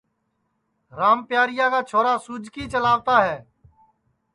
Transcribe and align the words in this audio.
رام 0.97 1.19
پیاریا 1.27 1.65
کا 1.73 1.81
چھورا 1.89 2.13
سُوجکی 2.25 2.63
چلاوتا 2.73 3.15
ہے 3.27 3.37